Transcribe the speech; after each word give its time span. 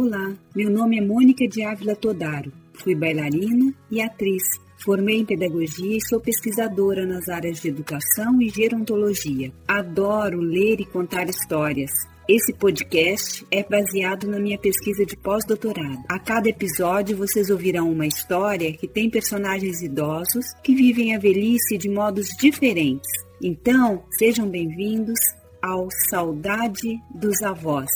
Olá, 0.00 0.32
meu 0.54 0.70
nome 0.70 0.96
é 0.96 1.00
Mônica 1.00 1.48
de 1.48 1.64
Ávila 1.64 1.96
Todaro. 1.96 2.52
Fui 2.72 2.94
bailarina 2.94 3.74
e 3.90 4.00
atriz. 4.00 4.44
Formei 4.76 5.18
em 5.18 5.24
pedagogia 5.24 5.96
e 5.96 6.08
sou 6.08 6.20
pesquisadora 6.20 7.04
nas 7.04 7.28
áreas 7.28 7.60
de 7.60 7.66
educação 7.66 8.40
e 8.40 8.48
gerontologia. 8.48 9.52
Adoro 9.66 10.38
ler 10.38 10.80
e 10.80 10.84
contar 10.84 11.28
histórias. 11.28 11.90
Esse 12.28 12.54
podcast 12.54 13.44
é 13.50 13.64
baseado 13.64 14.28
na 14.28 14.38
minha 14.38 14.56
pesquisa 14.56 15.04
de 15.04 15.16
pós-doutorado. 15.16 16.04
A 16.08 16.20
cada 16.20 16.48
episódio 16.48 17.16
vocês 17.16 17.50
ouvirão 17.50 17.90
uma 17.90 18.06
história 18.06 18.72
que 18.74 18.86
tem 18.86 19.10
personagens 19.10 19.82
idosos 19.82 20.46
que 20.62 20.76
vivem 20.76 21.16
a 21.16 21.18
velhice 21.18 21.76
de 21.76 21.88
modos 21.88 22.28
diferentes. 22.40 23.10
Então, 23.42 24.04
sejam 24.16 24.48
bem-vindos 24.48 25.18
ao 25.60 25.88
Saudade 26.08 27.00
dos 27.12 27.42
Avós. 27.42 27.90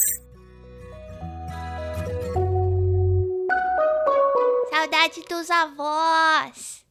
Saudade 4.93 5.23
dos 5.27 5.49
avós. 5.49 6.85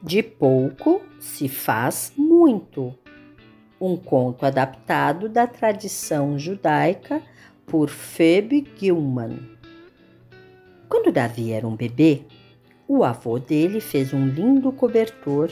De 0.00 0.22
pouco 0.22 1.02
se 1.18 1.48
faz 1.48 2.12
muito. 2.16 2.96
Um 3.80 3.96
conto 3.96 4.46
adaptado 4.46 5.28
da 5.28 5.48
tradição 5.48 6.38
judaica 6.38 7.20
por 7.66 7.88
Phoebe 7.88 8.64
Gilman. 8.76 9.40
Quando 10.88 11.10
Davi 11.10 11.50
era 11.50 11.66
um 11.66 11.74
bebê, 11.74 12.22
o 12.86 13.02
avô 13.02 13.40
dele 13.40 13.80
fez 13.80 14.14
um 14.14 14.28
lindo 14.28 14.70
cobertor 14.70 15.50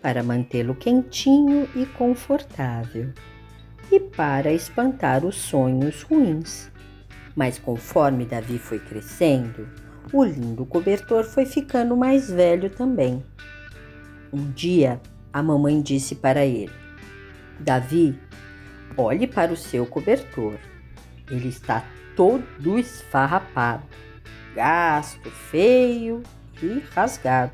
para 0.00 0.22
mantê-lo 0.22 0.74
quentinho 0.74 1.68
e 1.76 1.84
confortável 1.84 3.12
e 3.90 4.00
para 4.00 4.52
espantar 4.52 5.24
os 5.24 5.36
sonhos 5.36 6.02
ruins. 6.02 6.70
Mas 7.34 7.58
conforme 7.58 8.24
Davi 8.24 8.58
foi 8.58 8.78
crescendo, 8.78 9.68
o 10.12 10.24
lindo 10.24 10.66
cobertor 10.66 11.24
foi 11.24 11.46
ficando 11.46 11.96
mais 11.96 12.30
velho 12.30 12.70
também. 12.70 13.24
Um 14.32 14.50
dia, 14.50 15.00
a 15.32 15.42
mamãe 15.42 15.80
disse 15.80 16.14
para 16.14 16.44
ele: 16.44 16.72
Davi, 17.60 18.18
olhe 18.96 19.26
para 19.26 19.52
o 19.52 19.56
seu 19.56 19.86
cobertor. 19.86 20.54
Ele 21.30 21.48
está 21.48 21.84
todo 22.16 22.78
esfarrapado, 22.78 23.84
gasto, 24.54 25.30
feio 25.30 26.22
e 26.62 26.82
rasgado. 26.94 27.52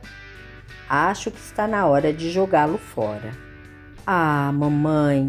Acho 0.88 1.30
que 1.30 1.38
está 1.38 1.66
na 1.66 1.86
hora 1.86 2.12
de 2.12 2.30
jogá-lo 2.30 2.78
fora. 2.78 3.32
Ah, 4.06 4.52
mamãe, 4.52 5.26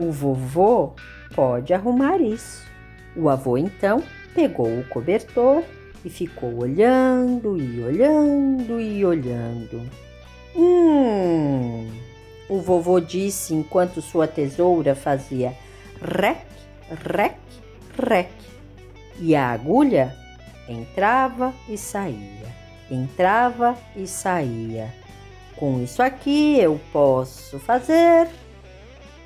o 0.00 0.10
vovô 0.10 0.94
pode 1.34 1.74
arrumar 1.74 2.20
isso. 2.20 2.66
O 3.14 3.28
avô 3.28 3.58
então 3.58 4.02
pegou 4.34 4.66
o 4.66 4.84
cobertor 4.88 5.62
e 6.04 6.08
ficou 6.08 6.62
olhando 6.62 7.60
e 7.60 7.82
olhando 7.82 8.80
e 8.80 9.04
olhando. 9.04 9.82
Hum, 10.56 11.88
o 12.48 12.58
vovô 12.58 12.98
disse 12.98 13.54
enquanto 13.54 14.00
sua 14.00 14.26
tesoura 14.26 14.94
fazia 14.94 15.54
rec, 16.00 16.46
rec, 17.04 17.36
rec. 18.02 18.30
E 19.20 19.36
a 19.36 19.50
agulha 19.50 20.16
entrava 20.66 21.52
e 21.68 21.76
saía, 21.76 22.48
entrava 22.90 23.76
e 23.94 24.06
saía. 24.06 24.92
Com 25.56 25.82
isso 25.82 26.02
aqui 26.02 26.58
eu 26.58 26.80
posso 26.90 27.58
fazer 27.58 28.28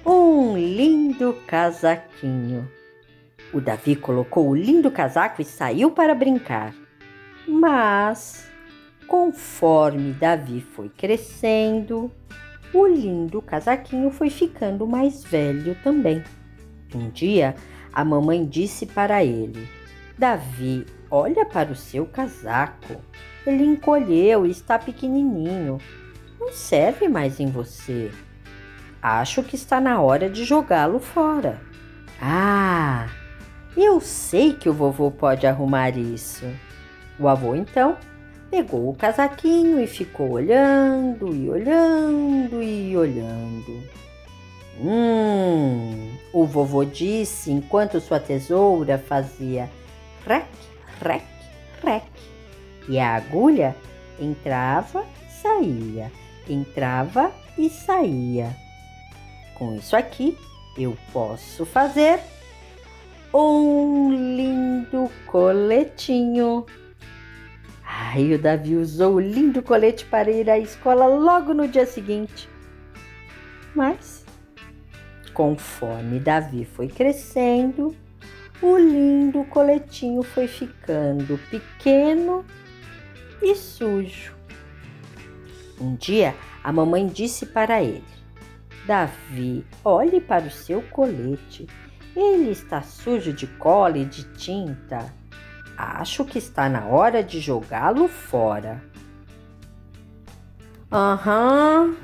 um 0.07 0.57
lindo 0.57 1.35
casaquinho. 1.47 2.69
O 3.53 3.61
Davi 3.61 3.97
colocou 3.97 4.49
o 4.49 4.55
lindo 4.55 4.91
casaco 4.91 5.41
e 5.41 5.45
saiu 5.45 5.91
para 5.91 6.15
brincar. 6.15 6.75
Mas, 7.47 8.51
conforme 9.07 10.13
Davi 10.13 10.61
foi 10.61 10.89
crescendo, 10.89 12.11
o 12.73 12.87
lindo 12.87 13.41
casaquinho 13.41 14.11
foi 14.11 14.29
ficando 14.29 14.87
mais 14.87 15.25
velho 15.25 15.77
também. 15.83 16.23
Um 16.95 17.09
dia, 17.11 17.55
a 17.93 18.05
mamãe 18.05 18.45
disse 18.45 18.87
para 18.87 19.25
ele: 19.25 19.69
Davi, 20.19 20.85
olha 21.11 21.47
para 21.47 21.73
o 21.73 21.77
seu 21.77 22.07
casaco. 22.07 23.01
Ele 23.47 23.65
encolheu 23.65 24.47
e 24.47 24.51
está 24.51 24.79
pequenininho. 24.79 25.79
Não 26.39 26.53
serve 26.53 27.09
mais 27.09 27.41
em 27.41 27.47
você. 27.47 28.11
Acho 29.05 29.43
que 29.43 29.55
está 29.55 29.83
na 29.83 30.01
hora 30.01 30.31
de 30.31 30.47
jogá-lo 30.47 30.99
fora. 30.99 31.61
Ah, 32.19 33.07
eu 33.77 34.01
sei 34.01 34.55
que 34.55 34.67
o 34.67 34.73
vovô 34.73 35.11
pode 35.11 35.47
arrumar 35.47 35.91
isso. 35.91 36.47
O 37.19 37.29
avô 37.29 37.55
então 37.55 37.99
pegou 38.51 38.89
o 38.89 38.97
casaquinho 38.97 39.79
e 39.79 39.87
ficou 39.87 40.31
olhando 40.31 41.35
e 41.35 41.51
olhando 41.51 42.63
e 42.63 42.97
olhando. 42.97 43.83
Hum, 44.81 46.17
o 46.33 46.47
vovô 46.47 46.83
disse 46.83 47.53
enquanto 47.53 48.01
sua 48.01 48.19
tesoura 48.19 48.97
fazia 48.97 49.71
rec, 50.27 50.47
rec, 51.03 51.25
rec. 51.85 52.07
E 52.89 52.99
a 52.99 53.17
agulha 53.17 53.77
entrava 54.19 55.05
saía, 55.29 56.11
entrava 56.49 57.31
e 57.59 57.69
saía. 57.69 58.64
Com 59.55 59.77
isso 59.77 59.97
aqui, 59.97 60.37
eu 60.77 60.97
posso 61.13 61.65
fazer 61.65 62.19
um 63.33 64.11
lindo 64.13 65.11
coletinho. 65.27 66.67
Ai, 67.85 68.33
o 68.35 68.39
Davi 68.39 68.77
usou 68.77 69.15
o 69.15 69.21
lindo 69.21 69.63
colete 69.63 70.05
para 70.05 70.31
ir 70.31 70.51
à 70.51 70.59
escola 70.59 71.07
logo 71.07 71.55
no 71.55 71.69
dia 71.69 71.87
seguinte. 71.87 72.49
Mas, 73.75 74.25
conforme 75.33 76.19
Davi 76.19 76.65
foi 76.65 76.89
crescendo, 76.89 77.95
o 78.63 78.77
lindo 78.77 79.45
coletinho 79.45 80.23
foi 80.23 80.47
ficando 80.47 81.39
pequeno 81.51 82.45
e 83.43 83.55
sujo. 83.55 84.33
Um 85.81 85.97
dia, 85.97 86.35
a 86.63 86.73
mamãe 86.73 87.07
disse 87.07 87.47
para 87.47 87.83
ele: 87.83 88.05
Davi, 88.87 89.65
olhe 89.85 90.21
para 90.21 90.45
o 90.45 90.51
seu 90.51 90.83
colete. 90.83 91.67
Ele 92.15 92.51
está 92.51 92.83
sujo 92.83 93.33
de 93.33 93.47
cola 93.47 93.99
e 93.99 94.05
de 94.05 94.25
tinta. 94.35 95.13
Acho 95.77 96.25
que 96.25 96.39
está 96.39 96.69
na 96.69 96.87
hora 96.87 97.23
de 97.23 97.41
jogá-lo 97.41 98.07
fora. 98.07 98.83
Aham. 100.93 101.97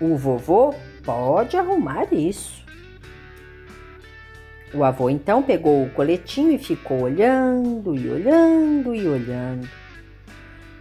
Uhum. 0.00 0.12
O 0.12 0.16
vovô 0.16 0.74
pode 1.04 1.56
arrumar 1.56 2.12
isso. 2.12 2.64
O 4.74 4.84
avô 4.84 5.08
então 5.08 5.42
pegou 5.42 5.84
o 5.84 5.90
coletinho 5.90 6.52
e 6.52 6.58
ficou 6.58 7.02
olhando 7.02 7.94
e 7.94 8.10
olhando 8.10 8.94
e 8.94 9.08
olhando. 9.08 9.68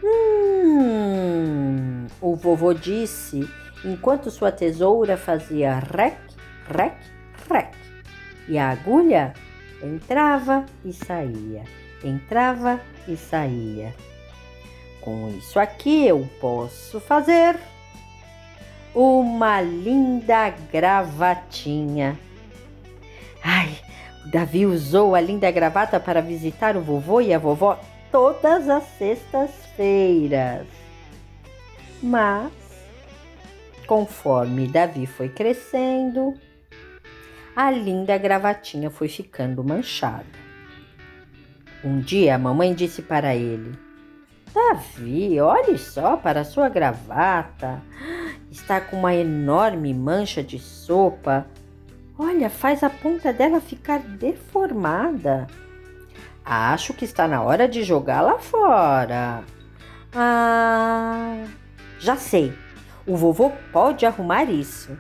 Hum, 0.03 2.07
o 2.22 2.35
vovô 2.35 2.73
disse 2.73 3.47
enquanto 3.85 4.31
sua 4.31 4.51
tesoura 4.51 5.16
fazia 5.16 5.79
rec, 5.79 6.18
rec, 6.68 6.97
rec. 7.50 7.73
E 8.47 8.57
a 8.57 8.69
agulha 8.69 9.34
entrava 9.81 10.66
e 10.84 10.91
saía, 10.91 11.63
entrava 12.03 12.79
e 13.07 13.16
saía. 13.16 13.94
Com 15.01 15.29
isso 15.29 15.59
aqui 15.59 16.07
eu 16.07 16.28
posso 16.41 17.00
fazer 17.00 17.57
uma 18.94 19.61
linda 19.61 20.49
gravatinha. 20.72 22.17
Ai, 23.43 23.78
o 24.26 24.29
Davi 24.29 24.66
usou 24.66 25.14
a 25.14 25.22
linda 25.22 25.52
gravata 25.52 25.99
para 25.99 26.22
visitar 26.22 26.76
o 26.76 26.81
vovô 26.81 27.22
e 27.22 27.34
a 27.34 27.38
vovó 27.38 27.79
todas 28.11 28.67
as 28.67 28.84
sextas-feiras. 28.97 30.66
Mas 32.02 32.52
Conforme 33.87 34.67
Davi 34.67 35.05
foi 35.05 35.29
crescendo, 35.29 36.34
a 37.55 37.70
linda 37.70 38.17
gravatinha 38.17 38.90
foi 38.90 39.08
ficando 39.08 39.64
manchada. 39.64 40.26
Um 41.84 41.99
dia 41.99 42.35
a 42.35 42.40
mamãe 42.40 42.73
disse 42.73 43.03
para 43.03 43.35
ele: 43.35 43.78
Davi, 44.52 45.40
olhe 45.40 45.78
só 45.78 46.17
para 46.17 46.41
a 46.41 46.46
sua 46.46 46.67
gravata. 46.67 47.82
Está 48.49 48.82
com 48.82 48.97
uma 48.97 49.14
enorme 49.14 49.93
mancha 49.93 50.41
de 50.41 50.58
sopa. 50.58 51.46
Olha, 52.17 52.49
faz 52.49 52.81
a 52.81 52.90
ponta 52.90 53.31
dela 53.31 53.61
ficar 53.61 53.99
deformada. 53.99 55.46
Acho 56.43 56.93
que 56.93 57.05
está 57.05 57.28
na 57.28 57.41
hora 57.43 57.67
de 57.67 57.84
jogá-la 57.84 58.40
fora. 58.40 59.43
Ah, 60.14 61.43
já 61.99 62.16
sei. 62.16 62.65
O 63.07 63.16
vovô 63.16 63.52
pode 63.72 64.05
arrumar 64.05 64.46
isso. 64.46 64.97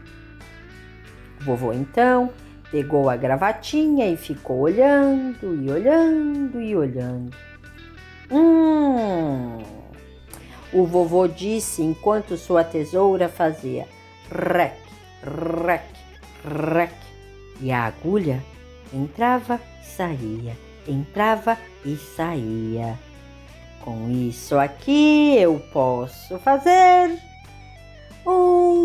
Vovô 1.41 1.73
então 1.73 2.31
pegou 2.71 3.09
a 3.09 3.15
gravatinha 3.15 4.07
e 4.07 4.17
ficou 4.17 4.59
olhando 4.59 5.63
e 5.63 5.71
olhando 5.71 6.61
e 6.61 6.75
olhando. 6.75 7.35
Hum! 8.31 9.57
O 10.73 10.85
vovô 10.85 11.27
disse 11.27 11.81
enquanto 11.81 12.37
sua 12.37 12.63
tesoura 12.63 13.29
fazia 13.29 13.87
rec, 14.29 14.77
rec, 15.65 15.85
rec. 16.43 16.93
E 17.61 17.71
a 17.71 17.85
agulha 17.85 18.43
entrava, 18.93 19.59
saía, 19.81 20.55
entrava 20.87 21.57
e 21.85 21.95
saía. 21.95 22.99
Com 23.81 24.09
isso 24.09 24.57
aqui 24.57 25.37
eu 25.37 25.59
posso 25.71 26.37
fazer 26.39 27.34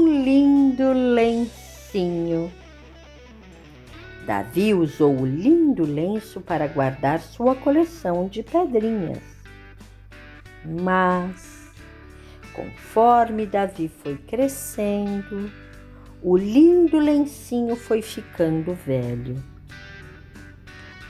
um 0.01 0.23
lindo 0.23 0.93
lencinho. 0.93 2.51
Davi 4.27 4.73
usou 4.73 5.15
o 5.15 5.27
lindo 5.27 5.85
lenço 5.85 6.41
para 6.41 6.67
guardar 6.67 7.21
sua 7.21 7.55
coleção 7.55 8.27
de 8.27 8.43
pedrinhas. 8.43 9.23
Mas, 10.65 11.71
conforme 12.55 13.45
Davi 13.45 13.91
foi 14.03 14.17
crescendo, 14.17 15.51
o 16.23 16.35
lindo 16.37 16.99
lencinho 16.99 17.77
foi 17.77 18.01
ficando 18.01 18.73
velho. 18.75 19.43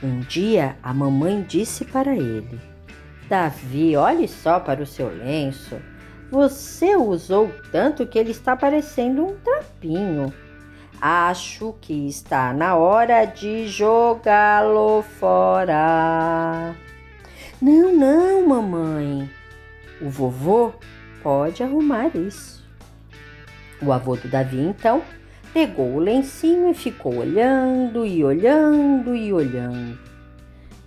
Um 0.03 0.19
dia 0.19 0.75
a 0.83 0.93
mamãe 0.93 1.45
disse 1.47 1.85
para 1.85 2.13
ele: 2.13 2.59
Davi, 3.29 3.95
olhe 3.95 4.27
só 4.27 4.59
para 4.59 4.83
o 4.83 4.85
seu 4.85 5.07
lenço. 5.07 5.79
Você 6.31 6.95
usou 6.95 7.51
tanto 7.73 8.07
que 8.07 8.17
ele 8.17 8.31
está 8.31 8.55
parecendo 8.55 9.25
um 9.25 9.35
trapinho. 9.35 10.33
Acho 11.01 11.75
que 11.81 12.07
está 12.07 12.53
na 12.53 12.77
hora 12.77 13.25
de 13.25 13.67
jogá-lo 13.67 15.01
fora. 15.01 16.73
Não, 17.61 17.93
não, 17.93 18.47
mamãe. 18.47 19.29
O 20.01 20.09
vovô 20.09 20.71
pode 21.21 21.63
arrumar 21.63 22.15
isso. 22.15 22.65
O 23.81 23.91
avô 23.91 24.15
do 24.15 24.29
Davi, 24.29 24.61
então, 24.61 25.01
pegou 25.53 25.95
o 25.95 25.99
lencinho 25.99 26.69
e 26.69 26.73
ficou 26.73 27.17
olhando 27.17 28.05
e 28.05 28.23
olhando 28.23 29.13
e 29.13 29.33
olhando. 29.33 29.99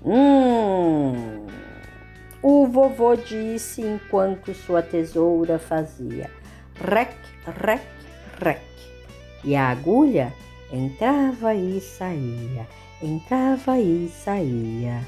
Hum, 0.02 1.33
o 2.46 2.66
vovô 2.66 3.16
disse 3.16 3.80
enquanto 3.80 4.52
sua 4.52 4.82
tesoura 4.82 5.58
fazia 5.58 6.30
rec, 6.74 7.16
rec, 7.46 7.82
rec. 8.38 8.60
E 9.42 9.56
a 9.56 9.70
agulha 9.70 10.30
entrava 10.70 11.54
e 11.54 11.80
saía, 11.80 12.68
entrava 13.02 13.78
e 13.78 14.10
saía. 14.10 15.00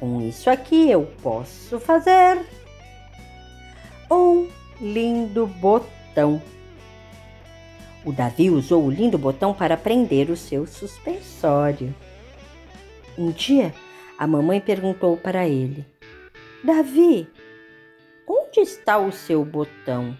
Com 0.00 0.22
isso 0.22 0.48
aqui 0.48 0.90
eu 0.90 1.04
posso 1.22 1.78
fazer 1.78 2.40
um 4.10 4.48
lindo 4.80 5.46
botão. 5.46 6.40
O 8.06 8.10
Davi 8.10 8.48
usou 8.48 8.86
o 8.86 8.90
lindo 8.90 9.18
botão 9.18 9.52
para 9.52 9.76
prender 9.76 10.30
o 10.30 10.36
seu 10.36 10.66
suspensório. 10.66 11.94
Um 13.18 13.30
dia, 13.30 13.74
a 14.18 14.26
mamãe 14.26 14.62
perguntou 14.62 15.14
para 15.16 15.46
ele: 15.46 15.93
Davi, 16.64 17.28
onde 18.26 18.60
está 18.60 18.96
o 18.96 19.12
seu 19.12 19.44
botão? 19.44 20.16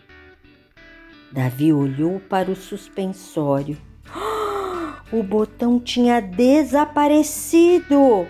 Davi 1.32 1.72
olhou 1.72 2.20
para 2.20 2.50
o 2.50 2.56
suspensório. 2.56 3.78
O 5.12 5.22
botão 5.22 5.80
tinha 5.80 6.20
desaparecido. 6.20 8.26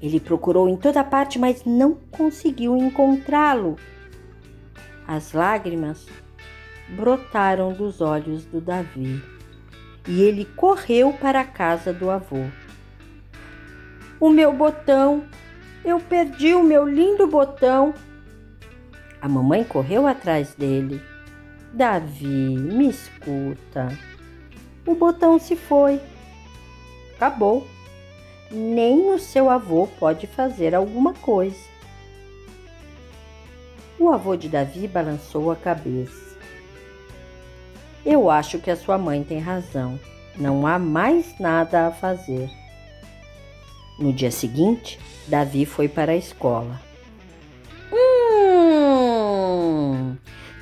Ele 0.00 0.20
procurou 0.20 0.68
em 0.68 0.76
toda 0.76 1.02
parte, 1.02 1.36
mas 1.38 1.64
não 1.64 1.94
conseguiu 2.10 2.76
encontrá-lo. 2.76 3.76
As 5.06 5.32
lágrimas 5.32 6.06
brotaram 6.90 7.72
dos 7.72 8.00
olhos 8.00 8.44
do 8.44 8.60
Davi 8.60 9.22
e 10.06 10.22
ele 10.22 10.44
correu 10.44 11.12
para 11.12 11.40
a 11.40 11.44
casa 11.44 11.92
do 11.92 12.10
avô. 12.10 12.44
O 14.20 14.28
meu 14.28 14.52
botão! 14.52 15.24
Eu 15.86 16.00
perdi 16.00 16.52
o 16.52 16.64
meu 16.64 16.84
lindo 16.84 17.28
botão! 17.28 17.94
A 19.22 19.28
mamãe 19.28 19.62
correu 19.62 20.04
atrás 20.04 20.52
dele. 20.52 21.00
Davi, 21.72 22.26
me 22.26 22.90
escuta. 22.90 23.96
O 24.84 24.96
botão 24.96 25.38
se 25.38 25.54
foi. 25.54 26.00
Acabou. 27.14 27.64
Nem 28.50 29.12
o 29.12 29.18
seu 29.20 29.48
avô 29.48 29.86
pode 30.00 30.26
fazer 30.26 30.74
alguma 30.74 31.14
coisa. 31.14 31.64
O 33.96 34.10
avô 34.10 34.34
de 34.34 34.48
Davi 34.48 34.88
balançou 34.88 35.52
a 35.52 35.56
cabeça. 35.56 36.36
Eu 38.04 38.28
acho 38.28 38.58
que 38.58 38.72
a 38.72 38.76
sua 38.76 38.98
mãe 38.98 39.22
tem 39.22 39.38
razão. 39.38 40.00
Não 40.36 40.66
há 40.66 40.80
mais 40.80 41.38
nada 41.38 41.86
a 41.86 41.92
fazer. 41.92 42.50
No 43.98 44.12
dia 44.12 44.30
seguinte, 44.30 44.98
Davi 45.26 45.64
foi 45.64 45.88
para 45.88 46.12
a 46.12 46.16
escola. 46.16 46.80
Hum! 47.92 49.26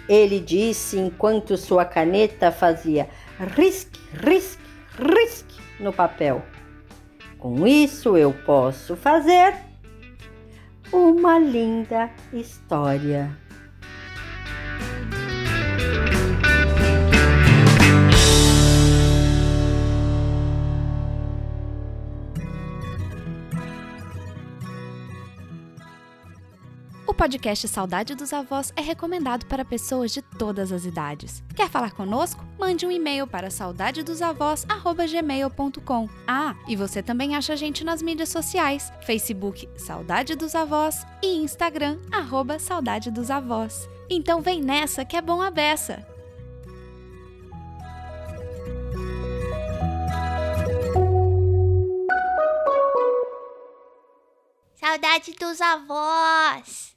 Ele 0.08 0.38
disse 0.38 0.98
enquanto 0.98 1.56
sua 1.56 1.84
caneta 1.84 2.52
fazia 2.52 3.08
risque, 3.56 3.98
risque, 4.12 4.62
risque 4.98 5.60
no 5.80 5.92
papel. 5.92 6.42
Com 7.38 7.66
isso 7.66 8.16
eu 8.16 8.32
posso 8.32 8.96
fazer 8.96 9.54
uma 10.92 11.38
linda 11.38 12.10
história. 12.32 13.36
O 27.14 27.16
podcast 27.16 27.68
Saudade 27.68 28.16
dos 28.16 28.32
Avós 28.32 28.72
é 28.74 28.80
recomendado 28.80 29.46
para 29.46 29.64
pessoas 29.64 30.10
de 30.10 30.20
todas 30.20 30.72
as 30.72 30.84
idades. 30.84 31.44
Quer 31.54 31.70
falar 31.70 31.92
conosco? 31.92 32.44
Mande 32.58 32.84
um 32.84 32.90
e-mail 32.90 33.24
para 33.24 33.50
saudadedosavós@gmail.com. 33.50 36.08
Ah, 36.26 36.56
e 36.66 36.74
você 36.74 37.04
também 37.04 37.36
acha 37.36 37.52
a 37.52 37.56
gente 37.56 37.84
nas 37.84 38.02
mídias 38.02 38.30
sociais: 38.30 38.92
Facebook 39.02 39.68
Saudade 39.76 40.34
dos 40.34 40.56
Avós 40.56 41.06
e 41.22 41.36
Instagram 41.36 42.00
arroba 42.10 42.58
Saudade 42.58 43.12
dos 43.12 43.30
Avós. 43.30 43.88
Então 44.10 44.42
vem 44.42 44.60
nessa 44.60 45.04
que 45.04 45.16
é 45.16 45.22
bom 45.22 45.40
a 45.40 45.52
beça. 45.52 46.04
Saudade 54.74 55.32
dos 55.38 55.60
avós. 55.60 56.93